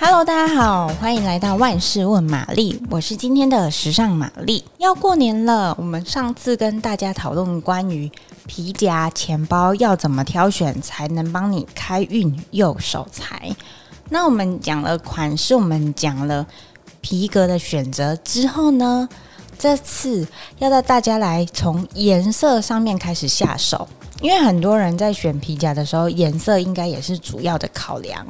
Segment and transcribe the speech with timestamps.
[0.00, 4.64] Hello，大家好，欢迎来到万事问玛丽，我是今天的时尚玛丽。
[4.78, 8.08] 要过年了，我们上次跟大家讨论关于
[8.46, 13.50] 皮夹、钱包要怎么挑选才能帮你开运又守财。
[14.08, 16.46] 那我们讲了款式，我们讲了
[17.00, 19.08] 皮革的选择之后呢，
[19.58, 20.24] 这次
[20.58, 23.88] 要带大家来从颜色上面开始下手，
[24.20, 28.24] 因为很多人在选皮夹的时候，颜色应该也是主要的考量。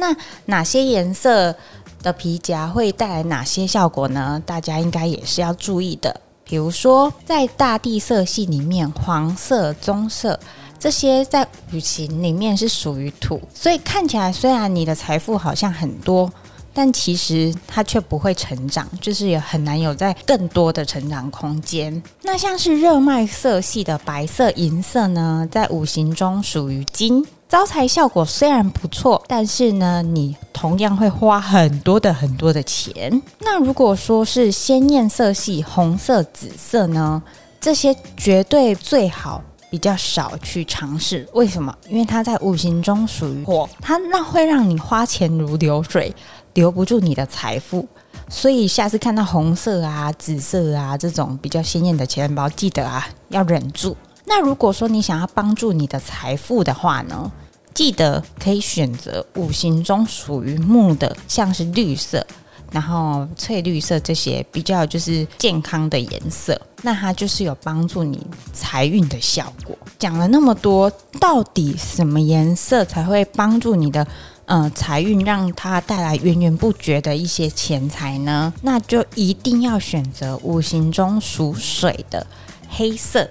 [0.00, 1.54] 那哪些颜色
[2.02, 4.42] 的皮夹会带来哪些效果呢？
[4.44, 6.20] 大家应该也是要注意的。
[6.42, 10.40] 比如说，在大地色系里面，黄色、棕色
[10.80, 16.28] 这些在五行里面是属于土，所以看起来虽然你的财富好像很多，
[16.74, 22.02] 但其实它却不会成长，就是也很难有在更多的成长空间。
[22.22, 27.24] 那像是热卖色系的白色、银色呢，在五行中属于金。
[27.50, 33.20] 招财效果虽然不错，但是呢，你同样会花很多的很多的钱。
[33.40, 37.20] 那如果说是鲜艳色系，红色、紫色呢，
[37.60, 41.28] 这些绝对最好比较少去尝试。
[41.32, 41.76] 为什么？
[41.88, 46.14] 因为它在五行中属于火，它那会让你花钱如流水，
[46.54, 47.84] 留不住你的财富。
[48.28, 53.96] 所以下次看到红色啊、紫色啊这种比较鲜艳的钱包，记得啊要忍住。
[54.32, 57.32] 那如果说你想要帮助你的财富的话呢，
[57.74, 62.24] 记得可以选择五行中属于木的，像是绿色，
[62.70, 69.76] 然后翠绿色这些比较就是健康的颜色，那它就是有帮助你财运的效果。
[69.98, 74.06] 讲了那么多，到底什么颜色才会帮助你的
[74.44, 78.54] 呃财运，让它带来源源不绝的一些钱财呢？
[78.62, 82.24] 那就一定要选择五行中属水的
[82.68, 83.28] 黑色。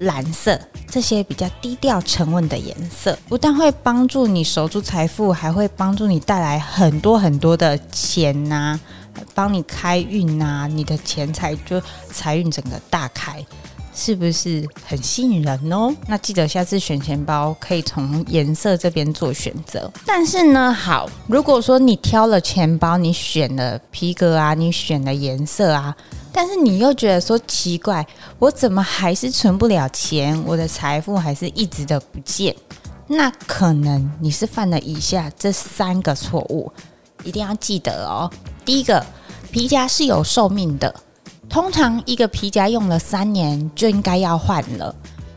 [0.00, 0.58] 蓝色
[0.88, 8.78] 这些比较低调沉稳的颜色，不但会帮助你守住财富，还会帮助你带来很多很多的钱呐、
[9.34, 13.44] 帮你开运呐、啊，你的钱财就财运整个大开，
[13.94, 15.94] 是不是很吸引人哦？
[16.06, 19.90] 那记得下次选钱包可以从颜色这边做选择。
[20.04, 25.96] 但是呢，好，如果说你挑了钱包，你选了皮革啊，你选了颜色啊。
[26.36, 28.06] 但是你又觉得说奇怪，
[28.38, 30.38] 我怎么还是存不了钱？
[30.44, 32.54] 我的财富还是一直的不见？
[33.06, 36.70] 那可能你是犯了以下这三个错误，
[37.24, 38.30] 一定要记得哦。
[38.66, 39.02] 第一个，
[39.50, 40.94] 皮夹是有寿命的，
[41.48, 44.94] 通常一个皮夹用了三年就应该要换了，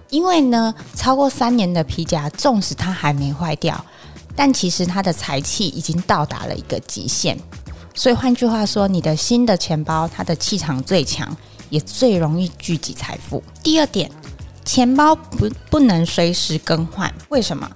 [0.10, 3.86] 因为呢，超过三年的皮夹，纵使它还没坏掉，
[4.36, 7.40] 但其实它的财气已经到达了一个极限。
[7.94, 11.36] 所以换句话说，你的新的钱包，它的气场最强，
[11.70, 13.44] 也最容易聚集财富。
[13.62, 14.10] 第二点，
[14.64, 17.70] 钱包不不能随时更换，为什么？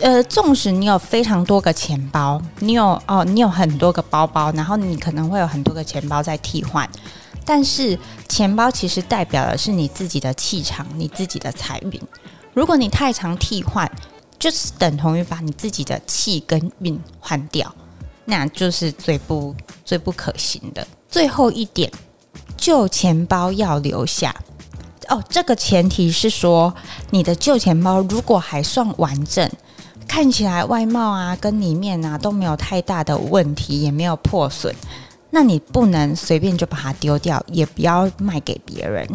[0.00, 6.88] 呃，纵使你有非常多个钱包，你有哦，你有很多个包包，然后你可能会有很多个钱包在替换，
[7.44, 7.98] 但是
[8.28, 12.00] 钱包其实代表的是你自己的气场，你自己的财运。
[12.54, 13.90] 如果你太常替换，
[14.38, 17.74] 就是等同于把你自己的气跟运换掉。
[18.30, 19.56] 那就是最不
[19.86, 20.86] 最不可行的。
[21.08, 21.90] 最后一点，
[22.58, 24.36] 旧钱包要留下
[25.08, 25.24] 哦。
[25.30, 26.74] 这个前提是说，
[27.08, 29.50] 你的旧钱包如果还算完整，
[30.06, 34.74] 看起来外貌啊跟里面啊都没有太大的问题，也没有破损，
[35.30, 39.08] 那你不能随便就把它丢掉，也不要卖给别人，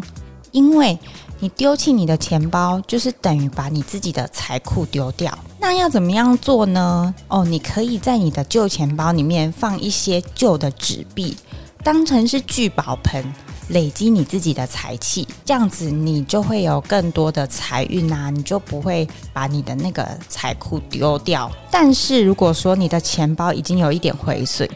[0.52, 0.98] 因为。
[1.40, 5.38] 你丢弃你的钱包，就是等于把你自己的财库丢掉。
[5.60, 7.14] 那要怎么样做呢？
[7.28, 11.36] 哦，你可以在你的旧钱包里面放一些旧的纸币，
[11.84, 13.26] 当成是聚宝盆，
[13.70, 15.28] 累积你自己的财气。
[15.44, 21.52] 这样子你就会有更多的财运啊，你就不会把你的那个财库丢掉。
[21.70, 24.70] 但是如果说你的钱包已经有一点毁损，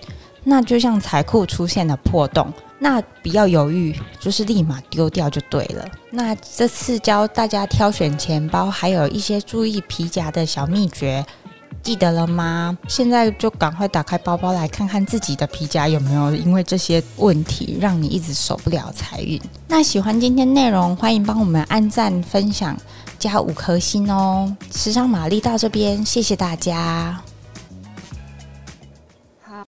[0.43, 2.51] 那就像财库出现了破洞。
[2.79, 5.85] 那不要犹豫，就是立马丢掉就对了。
[6.11, 11.25] 那这次教大家挑选钱包，还有一些注意皮夹的小秘诀，
[11.81, 12.77] 记得了吗？
[12.87, 19.41] 现在就赶快打开包包来看看自己的皮夹有没有因为这些问题让你一直守不了财运。
[19.67, 22.77] 那喜欢今天内容，欢迎帮我们按赞、分享、
[23.17, 24.55] 加五颗星哦。
[24.71, 27.19] 时尚玛丽到这边，谢谢大家。